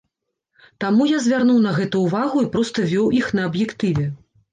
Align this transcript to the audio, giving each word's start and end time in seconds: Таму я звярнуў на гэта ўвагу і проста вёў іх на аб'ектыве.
Таму 0.83 1.03
я 1.09 1.19
звярнуў 1.25 1.59
на 1.65 1.73
гэта 1.79 2.01
ўвагу 2.05 2.41
і 2.45 2.47
проста 2.55 2.87
вёў 2.95 3.13
іх 3.19 3.29
на 3.41 3.45
аб'ектыве. 3.51 4.07